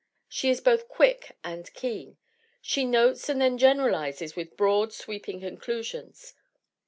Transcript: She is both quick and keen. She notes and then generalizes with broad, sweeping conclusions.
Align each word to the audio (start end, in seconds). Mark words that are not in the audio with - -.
She 0.27 0.49
is 0.49 0.61
both 0.61 0.87
quick 0.87 1.37
and 1.43 1.71
keen. 1.75 2.17
She 2.59 2.85
notes 2.85 3.29
and 3.29 3.39
then 3.39 3.59
generalizes 3.59 4.35
with 4.35 4.57
broad, 4.57 4.91
sweeping 4.93 5.41
conclusions. 5.41 6.33